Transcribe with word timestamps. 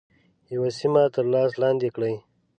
یوه 0.53 0.69
سیمه 0.79 1.03
تر 1.15 1.25
لاس 1.33 1.51
لاندي 1.61 1.89
کړي. 1.95 2.13